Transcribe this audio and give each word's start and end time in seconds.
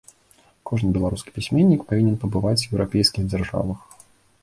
Кожны 0.69 0.89
беларускі 0.95 1.35
пісьменнік 1.35 1.85
павінен 1.93 2.19
пабываць 2.25 2.57
у 2.65 2.69
еўрапейскіх 2.73 3.23
дзяржавах. 3.33 3.79